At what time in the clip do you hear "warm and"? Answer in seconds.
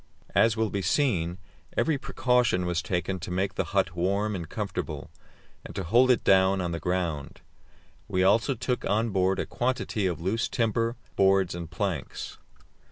3.95-4.49